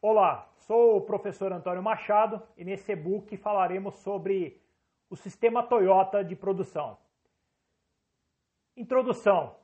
[0.00, 4.62] Olá, sou o professor Antônio Machado e nesse e-book falaremos sobre
[5.10, 6.96] o sistema Toyota de produção.
[8.76, 9.56] Introdução.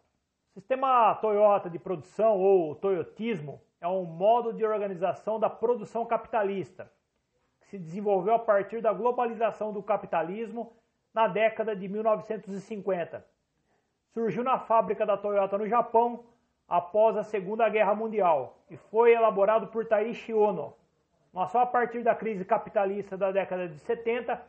[0.51, 6.91] O sistema Toyota de produção ou toyotismo é um modo de organização da produção capitalista
[7.61, 10.77] que se desenvolveu a partir da globalização do capitalismo
[11.15, 13.25] na década de 1950.
[14.09, 16.25] Surgiu na fábrica da Toyota no Japão
[16.69, 20.75] após a Segunda Guerra Mundial e foi elaborado por Taishi Ono.
[21.33, 24.41] Mas só a partir da crise capitalista da década de 70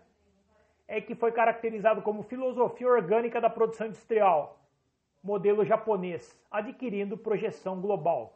[0.88, 4.60] é que foi caracterizado como filosofia orgânica da produção industrial,
[5.24, 8.34] modelo japonês, adquirindo projeção global.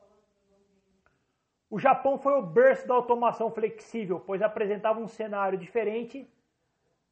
[1.69, 6.27] O Japão foi o berço da automação flexível, pois apresentava um cenário diferente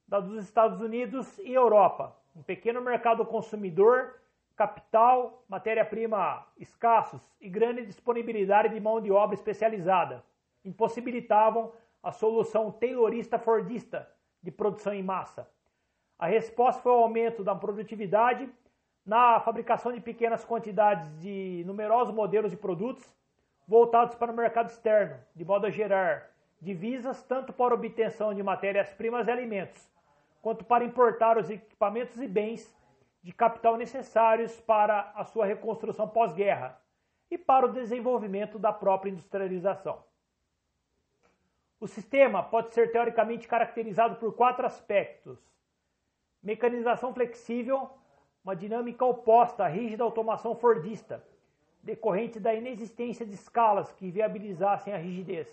[0.07, 2.15] da dos Estados Unidos e Europa.
[2.35, 4.19] Um pequeno mercado consumidor
[4.57, 10.23] capital, matéria-prima escassos e grande disponibilidade de mão de obra especializada
[10.65, 11.71] impossibilitavam
[12.01, 14.09] a solução taylorista-fordista
[14.41, 15.47] de produção em massa.
[16.17, 18.49] A resposta foi o aumento da produtividade
[19.05, 23.05] na fabricação de pequenas quantidades de numerosos modelos de produtos
[23.67, 29.27] voltados para o mercado externo, de modo a gerar divisas tanto para obtenção de matérias-primas
[29.27, 29.87] e alimentos,
[30.41, 32.75] quanto para importar os equipamentos e bens
[33.21, 36.79] de capital necessários para a sua reconstrução pós-guerra
[37.29, 40.03] e para o desenvolvimento da própria industrialização.
[41.79, 45.37] O sistema pode ser teoricamente caracterizado por quatro aspectos:
[46.41, 47.89] mecanização flexível,
[48.43, 51.23] uma dinâmica oposta à rígida automação fordista,
[51.83, 55.47] decorrente da inexistência de escalas que viabilizassem a rigidez.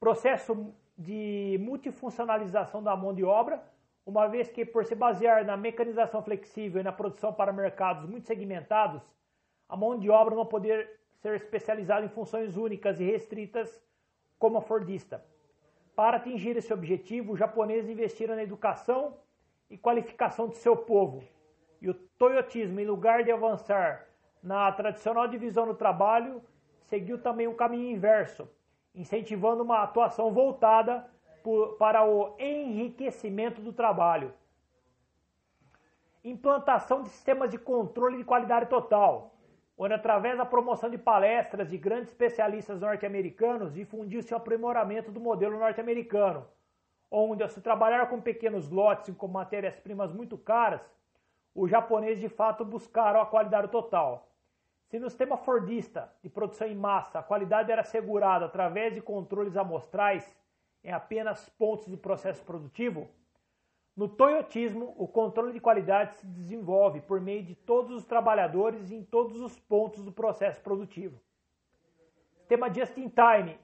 [0.00, 3.62] Processo de multifuncionalização da mão de obra,
[4.06, 8.28] uma vez que, por se basear na mecanização flexível e na produção para mercados muito
[8.28, 9.02] segmentados,
[9.68, 13.82] a mão de obra não poder ser especializada em funções únicas e restritas
[14.38, 15.24] como a Fordista.
[15.96, 19.16] Para atingir esse objetivo, os japoneses investiram na educação
[19.68, 21.24] e qualificação de seu povo.
[21.82, 24.06] E o toyotismo, em lugar de avançar
[24.40, 26.40] na tradicional divisão do trabalho,
[26.84, 28.48] seguiu também um caminho inverso,
[28.94, 31.10] incentivando uma atuação voltada
[31.46, 34.34] por, para o enriquecimento do trabalho.
[36.24, 39.32] Implantação de sistemas de controle de qualidade total,
[39.78, 45.56] onde através da promoção de palestras de grandes especialistas norte-americanos difundiu-se o aprimoramento do modelo
[45.56, 46.44] norte-americano,
[47.08, 50.80] onde ao se trabalhar com pequenos lotes e com matérias-primas muito caras,
[51.54, 54.32] os japoneses de fato buscaram a qualidade total.
[54.88, 59.56] Se no sistema fordista de produção em massa a qualidade era assegurada através de controles
[59.56, 60.36] amostrais,
[60.86, 63.10] em apenas pontos do processo produtivo,
[63.96, 69.02] no toyotismo, o controle de qualidade se desenvolve por meio de todos os trabalhadores em
[69.02, 71.20] todos os pontos do processo produtivo.
[72.36, 73.58] Sistema just-in-time,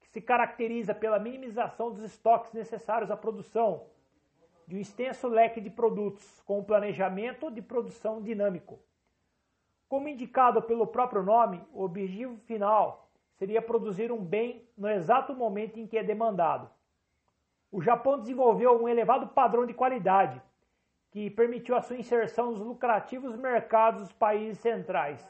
[0.00, 3.86] que se caracteriza pela minimização dos estoques necessários à produção
[4.68, 8.78] de um extenso leque de produtos, com um planejamento de produção dinâmico.
[9.88, 15.78] Como indicado pelo próprio nome, o objetivo final seria produzir um bem no exato momento
[15.78, 16.70] em que é demandado.
[17.70, 20.40] O Japão desenvolveu um elevado padrão de qualidade,
[21.10, 25.26] que permitiu a sua inserção nos lucrativos mercados dos países centrais.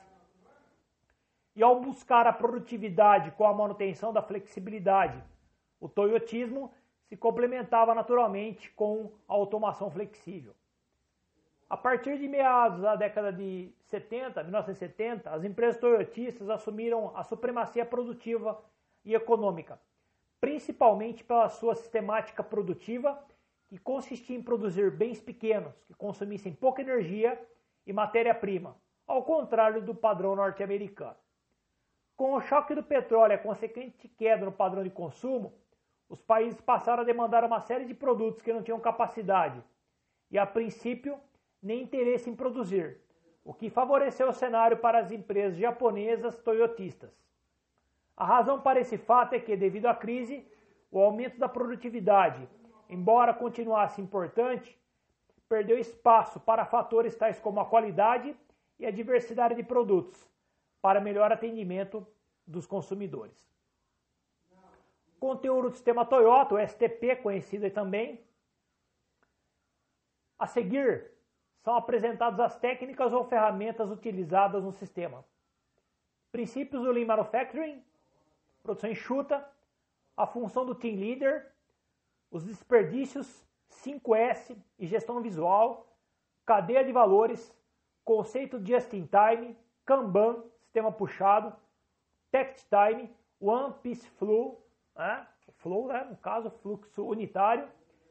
[1.55, 5.23] E ao buscar a produtividade com a manutenção da flexibilidade,
[5.81, 6.73] o toyotismo
[7.05, 10.55] se complementava naturalmente com a automação flexível.
[11.73, 17.83] A partir de meados da década de 70, 1970, as empresas toyotistas assumiram a supremacia
[17.83, 18.63] produtiva
[19.03, 19.81] e econômica,
[20.39, 23.19] principalmente pela sua sistemática produtiva,
[23.69, 27.43] que consistia em produzir bens pequenos, que consumissem pouca energia
[27.87, 31.17] e matéria-prima, ao contrário do padrão norte-americano.
[32.15, 35.55] Com o choque do petróleo e a consequente queda no padrão de consumo,
[36.07, 39.65] os países passaram a demandar uma série de produtos que não tinham capacidade
[40.31, 41.19] e, a princípio,
[41.63, 42.99] nem interesse em produzir,
[43.45, 47.11] o que favoreceu o cenário para as empresas japonesas toyotistas.
[48.17, 50.47] A razão para esse fato é que, devido à crise,
[50.91, 52.49] o aumento da produtividade,
[52.89, 54.79] embora continuasse importante,
[55.49, 58.37] perdeu espaço para fatores tais como a qualidade
[58.79, 60.29] e a diversidade de produtos,
[60.81, 62.07] para melhor atendimento
[62.47, 63.51] dos consumidores.
[65.19, 68.21] Conteúdo do sistema Toyota, o STP, conhecido também.
[70.37, 71.12] A seguir,
[71.63, 75.25] são apresentadas as técnicas ou ferramentas utilizadas no sistema.
[76.31, 77.83] Princípios do Lean Manufacturing,
[78.63, 79.47] produção enxuta,
[80.17, 81.53] a função do Team Leader,
[82.31, 85.87] os desperdícios, 5S e gestão visual,
[86.45, 87.55] cadeia de valores,
[88.05, 91.55] conceito Just in Time, Kanban, sistema puxado,
[92.31, 94.67] Tech Time, One Piece Flow,
[94.97, 95.27] né?
[95.59, 96.05] Flow, né?
[96.11, 97.69] no caso, fluxo unitário,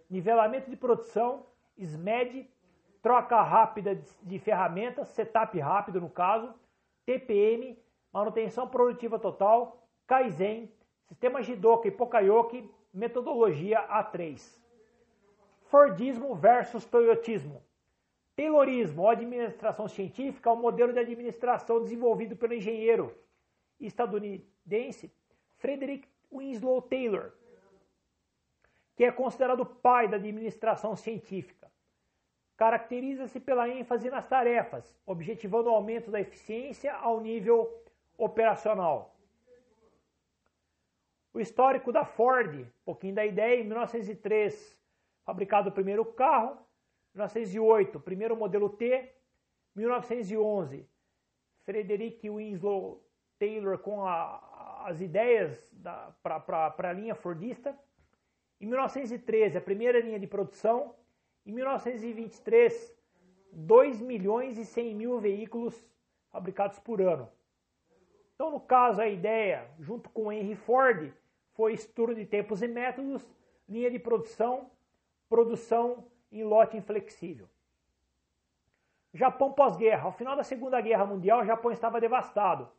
[0.10, 1.46] nivelamento de produção,
[1.78, 2.50] SMED,
[3.02, 6.54] troca rápida de ferramentas, setup rápido no caso,
[7.06, 7.78] TPM,
[8.14, 10.72] manutenção produtiva total, Kaizen,
[11.08, 14.60] sistema Jidoka e Pokayoke, metodologia A3.
[15.66, 17.64] Fordismo versus Toyotismo.
[18.36, 23.16] Taylorismo ou administração científica é um modelo de administração desenvolvido pelo engenheiro
[23.80, 25.12] estadunidense
[25.58, 27.34] Frederick Winslow Taylor,
[28.96, 31.61] que é considerado o pai da administração científica.
[32.62, 37.84] Caracteriza-se pela ênfase nas tarefas, objetivando o aumento da eficiência ao nível
[38.16, 39.18] operacional.
[41.34, 44.80] O histórico da Ford, um pouquinho da ideia, em 1903,
[45.26, 46.56] fabricado o primeiro carro,
[47.16, 49.12] 1908, primeiro modelo T,
[49.76, 50.88] 1911,
[51.66, 53.04] Frederick Winslow
[53.40, 55.60] Taylor com a, as ideias
[56.22, 57.76] para a linha Fordista,
[58.60, 60.94] em 1913, a primeira linha de produção,
[61.46, 62.96] em 1923,
[63.52, 65.88] 2 milhões e 100 mil veículos
[66.30, 67.30] fabricados por ano.
[68.36, 71.14] Então, no caso, a ideia, junto com Henry Ford,
[71.54, 73.24] foi estudo de tempos e métodos,
[73.68, 74.72] linha de produção,
[75.30, 77.48] produção em lote inflexível.
[79.14, 80.06] Japão pós-guerra.
[80.06, 82.70] Ao final da Segunda Guerra Mundial, o Japão estava devastado.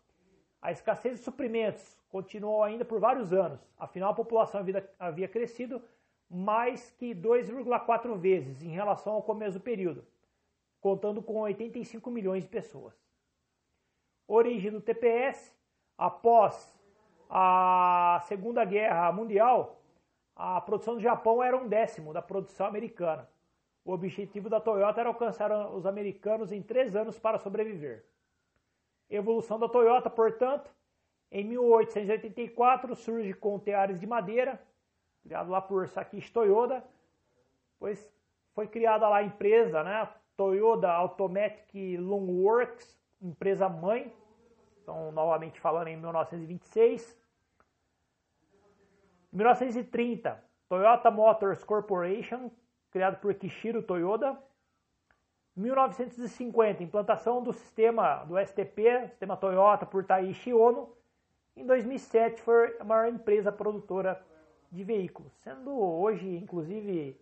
[0.60, 3.60] A escassez de suprimentos continuou ainda por vários anos.
[3.78, 4.64] Afinal, a população
[4.98, 5.82] havia, crescido
[6.32, 10.02] mais que 2,4 vezes em relação ao começo do período,
[10.80, 12.94] contando com 85 milhões de pessoas.
[14.26, 15.54] Origem do TPS,
[15.98, 16.74] após
[17.28, 19.78] a Segunda Guerra Mundial,
[20.34, 23.28] a produção do Japão era um décimo da produção americana.
[23.84, 28.06] O objetivo da Toyota era alcançar os americanos em três anos para sobreviver.
[29.10, 30.74] Evolução da Toyota, portanto,
[31.30, 34.58] em 1884 surge com teares de madeira,
[35.22, 36.84] criado lá por Sakishi Toyoda,
[37.78, 38.12] pois
[38.54, 44.12] foi criada lá a empresa, né, Toyota Automatic Loom Works, empresa mãe,
[44.82, 47.16] então novamente falando em 1926.
[49.32, 52.50] Em 1930, Toyota Motors Corporation,
[52.90, 54.38] criado por Kishiro Toyoda.
[55.54, 60.96] 1950, implantação do sistema do STP, sistema Toyota por Taishi Ono.
[61.54, 64.24] Em 2007 foi a maior empresa produtora
[64.72, 67.20] de veículos, sendo hoje, inclusive,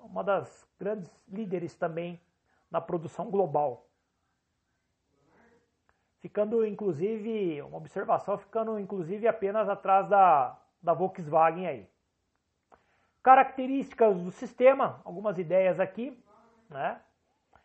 [0.00, 2.18] uma das grandes líderes também
[2.70, 3.86] na produção global.
[6.20, 11.88] Ficando, inclusive, uma observação, ficando, inclusive, apenas atrás da, da Volkswagen aí.
[13.22, 16.18] Características do sistema, algumas ideias aqui,
[16.70, 17.00] né?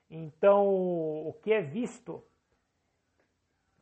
[0.09, 2.21] Então, o que é visto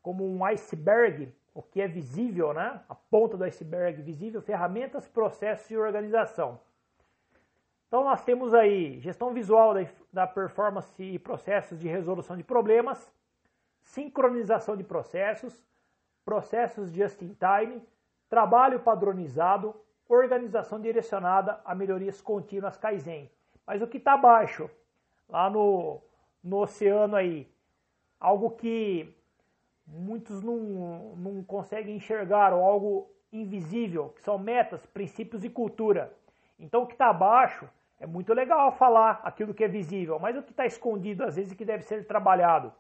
[0.04, 2.82] como um iceberg, o que é visível, né?
[2.88, 6.60] A ponta do iceberg visível, ferramentas, processos e organização.
[7.88, 9.74] Então, nós temos aí gestão visual
[10.14, 13.12] da, performance e processos de resolução de problemas,
[13.82, 15.66] sincronização de processos,
[16.24, 17.82] processos just in time,
[18.30, 19.76] trabalho padronizado,
[20.08, 23.30] organização direcionada a melhorias contínuas Kaizen.
[23.66, 24.70] Mas o que está abaixo,
[25.28, 26.00] lá no,
[26.44, 27.52] no oceano aí,
[28.20, 29.16] algo que
[29.90, 36.14] muitos não, não conseguem enxergar, algo invisível, que são metas, princípios e cultura.
[36.60, 37.68] Então o que está abaixo
[38.00, 41.52] é muito legal falar aquilo que é visível, mas o que está escondido às vezes
[41.52, 42.72] é que deve ser trabalhado.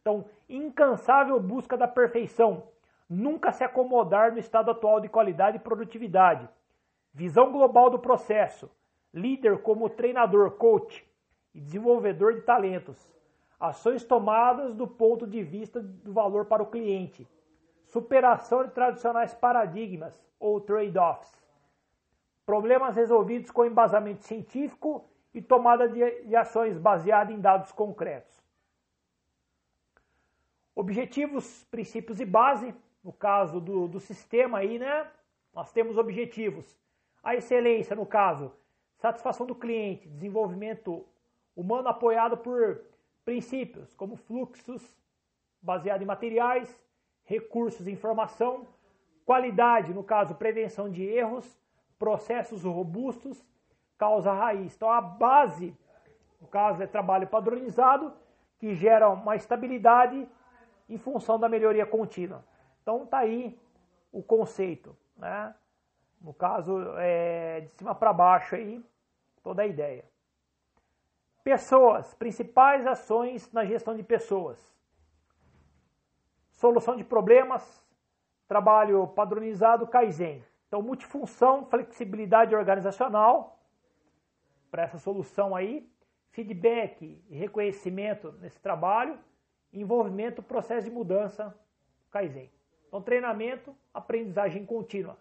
[0.00, 2.62] Então, incansável busca da perfeição,
[3.08, 6.48] nunca se acomodar no estado atual de qualidade e produtividade
[7.12, 8.70] Visão global do processo.
[9.12, 11.04] Líder como treinador, coach
[11.52, 13.10] e desenvolvedor de talentos.
[13.60, 17.28] Ações tomadas do ponto de vista do valor para o cliente.
[17.84, 21.30] Superação de tradicionais paradigmas ou trade-offs.
[22.46, 28.42] Problemas resolvidos com embasamento científico e tomada de, ações baseadas em dados concretos.
[30.74, 32.74] Objetivos, princípios e base.
[33.04, 35.06] No caso do, do sistema aí, né?
[35.54, 36.78] Nós temos objetivos
[37.22, 38.52] a excelência, no caso,
[38.96, 41.06] satisfação do cliente, desenvolvimento
[41.54, 42.82] humano apoiado por
[43.24, 44.82] princípios como fluxos
[45.62, 46.74] baseado em materiais,
[47.24, 48.66] recursos e informação,
[49.24, 51.46] qualidade, no caso, prevenção de erros,
[51.98, 53.44] processos robustos,
[53.98, 54.74] causa raiz.
[54.74, 55.76] Então a base,
[56.40, 58.12] no caso, é trabalho padronizado,
[58.58, 60.26] que gera uma estabilidade
[60.88, 62.44] em função da melhoria contínua.
[62.82, 63.58] Então tá aí
[64.10, 65.54] o conceito, né?
[66.20, 68.84] No caso, é, de cima para baixo aí,
[69.42, 70.04] toda a ideia.
[71.42, 74.58] Pessoas, principais ações na gestão de pessoas.
[76.50, 77.82] Solução de problemas,
[78.46, 80.44] trabalho padronizado Kaizen.
[80.68, 83.58] Então, multifunção, flexibilidade organizacional
[84.70, 85.90] para essa solução aí,
[86.30, 89.18] feedback e reconhecimento nesse trabalho,
[89.72, 91.58] envolvimento, processo de mudança
[92.10, 92.50] Kaizen.
[92.86, 95.16] Então, treinamento, aprendizagem contínua.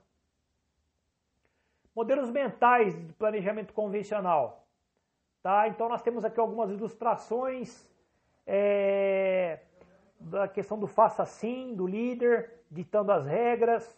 [1.96, 4.68] Modelos mentais de planejamento convencional.
[5.42, 5.68] Tá?
[5.68, 7.88] Então, nós temos aqui algumas ilustrações
[8.46, 9.60] é,
[10.20, 13.98] da questão do faça assim, do líder, ditando as regras.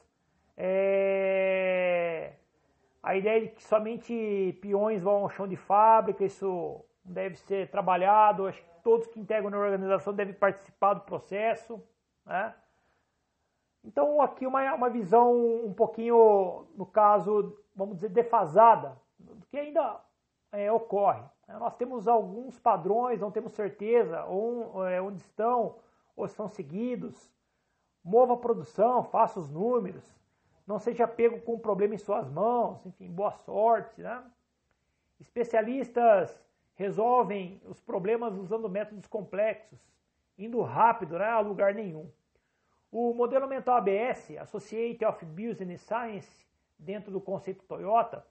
[0.55, 2.33] É,
[3.01, 8.45] a ideia de que somente peões vão ao chão de fábrica, isso deve ser trabalhado.
[8.45, 11.81] Acho que todos que integram na organização devem participar do processo.
[12.23, 12.53] Né?
[13.83, 15.33] Então, aqui uma, uma visão
[15.65, 19.99] um pouquinho, no caso, vamos dizer, defasada, do que ainda
[20.51, 21.23] é, ocorre.
[21.47, 25.75] Nós temos alguns padrões, não temos certeza ou, é, onde estão
[26.15, 27.31] ou são seguidos.
[28.03, 30.03] Mova a produção, faça os números,
[30.65, 34.01] não seja pego com um problema em suas mãos, enfim, boa sorte.
[34.01, 34.23] Né?
[35.19, 36.41] Especialistas
[36.75, 39.79] resolvem os problemas usando métodos complexos,
[40.37, 42.09] indo rápido né, a lugar nenhum.
[42.91, 48.25] O modelo mental ABS, Associate of Business Science, dentro do conceito Toyota,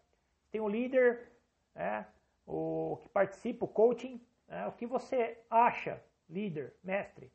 [0.51, 1.30] tem o líder,
[1.75, 2.07] né,
[2.47, 7.31] o que participa, o coaching, né, o que você acha, líder, mestre.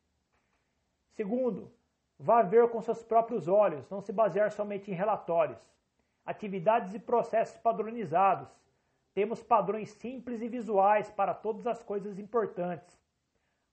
[1.14, 1.72] Segundo,
[2.20, 5.60] vá ver com seus próprios olhos, não se basear somente em relatórios.
[6.26, 8.50] Atividades e processos padronizados.
[9.14, 13.00] Temos padrões simples e visuais para todas as coisas importantes.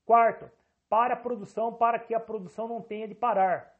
[0.04, 0.49] Quarto,
[0.88, 3.76] pare a produção para que a produção não tenha de parar.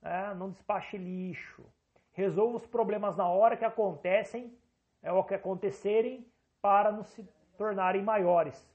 [0.00, 1.64] É, não despache lixo.
[2.12, 4.56] Resolva os problemas na hora que acontecem
[5.04, 6.26] é, ou que acontecerem
[6.62, 8.66] para não se tornarem maiores.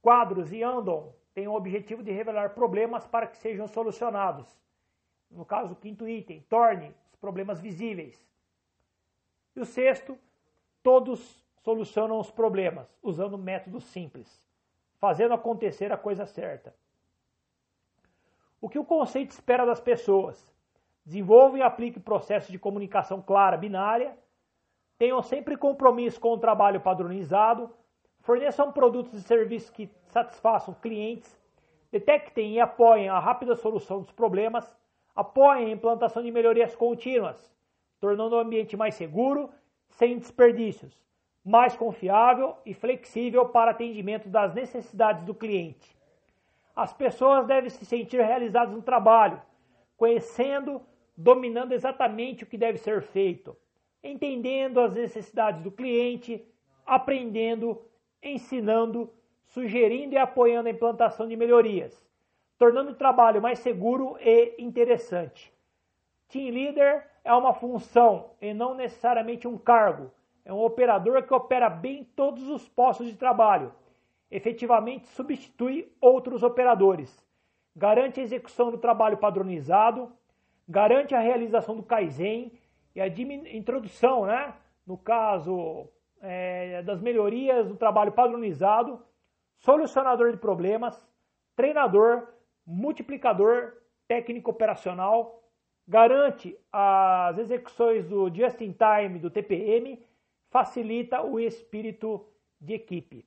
[0.00, 4.46] Quadros e Andon têm o objetivo de revelar problemas para que sejam solucionados.
[5.28, 8.24] No caso, o quinto item, torne os problemas visíveis.
[9.56, 10.16] E o sexto,
[10.82, 14.46] todos solucionam os problemas usando métodos simples,
[14.98, 16.74] fazendo acontecer a coisa certa.
[18.60, 20.54] O que o conceito espera das pessoas?
[21.04, 24.16] Desenvolva e aplique processos de comunicação clara, binária,
[25.04, 27.70] Tenham sempre compromisso com o trabalho padronizado,
[28.20, 31.38] forneçam produtos e serviços que satisfaçam clientes,
[31.92, 34.74] detectem e apoiem a rápida solução dos problemas,
[35.14, 37.54] apoiem a implantação de melhorias contínuas,
[38.00, 39.50] tornando o ambiente mais seguro,
[39.90, 40.98] sem desperdícios,
[41.44, 45.94] mais confiável e flexível para atendimento das necessidades do cliente.
[46.74, 49.38] As pessoas devem se sentir realizadas no trabalho,
[49.98, 50.80] conhecendo,
[51.14, 53.54] dominando exatamente o que deve ser feito
[54.04, 56.46] entendendo as necessidades do cliente,
[56.84, 57.80] aprendendo,
[58.22, 59.10] ensinando,
[59.46, 62.00] sugerindo e apoiando a implantação de melhorias,
[62.58, 65.52] tornando o trabalho mais seguro e interessante.
[66.28, 70.10] Team Leader é uma função e não necessariamente um cargo.
[70.44, 73.72] É um operador que opera bem todos os postos de trabalho.
[74.30, 77.24] Efetivamente substitui outros operadores.
[77.74, 80.12] Garante a execução do trabalho padronizado,
[80.68, 82.52] garante a realização do Kaizen
[82.94, 84.54] e a introdução, né,
[84.86, 85.88] no caso
[86.20, 89.02] é, das melhorias do trabalho padronizado,
[89.56, 91.08] solucionador de problemas,
[91.56, 92.28] treinador,
[92.66, 93.74] multiplicador,
[94.06, 95.42] técnico operacional,
[95.86, 100.04] garante as execuções do just-in-time, do TPM,
[100.50, 102.26] facilita o espírito
[102.60, 103.26] de equipe.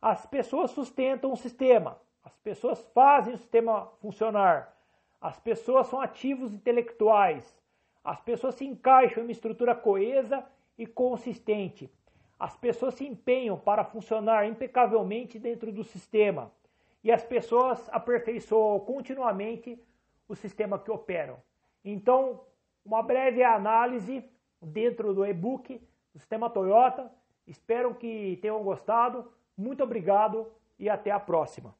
[0.00, 4.76] As pessoas sustentam o sistema, as pessoas fazem o sistema funcionar,
[5.20, 7.57] as pessoas são ativos intelectuais,
[8.08, 10.42] as pessoas se encaixam em uma estrutura coesa
[10.78, 11.92] e consistente.
[12.38, 16.50] As pessoas se empenham para funcionar impecavelmente dentro do sistema.
[17.04, 19.78] E as pessoas aperfeiçoam continuamente
[20.26, 21.36] o sistema que operam.
[21.84, 22.40] Então,
[22.82, 24.24] uma breve análise
[24.62, 25.78] dentro do e-book
[26.14, 27.12] do sistema Toyota.
[27.46, 29.30] Espero que tenham gostado.
[29.54, 31.77] Muito obrigado e até a próxima.